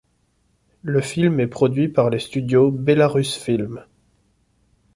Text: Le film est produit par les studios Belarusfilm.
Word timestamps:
Le 0.81 0.99
film 0.99 1.39
est 1.39 1.45
produit 1.45 1.87
par 1.87 2.09
les 2.09 2.17
studios 2.17 2.71
Belarusfilm. 2.71 3.85